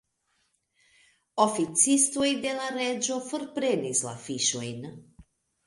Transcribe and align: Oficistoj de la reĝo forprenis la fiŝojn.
Oficistoj 1.45 2.31
de 2.47 2.55
la 2.61 2.71
reĝo 2.79 3.21
forprenis 3.29 4.05
la 4.09 4.17
fiŝojn. 4.27 4.93